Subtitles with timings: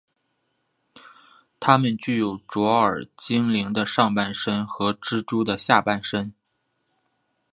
[1.59, 6.33] 他们具有卓尔精灵的上半身和蜘蛛的下半身。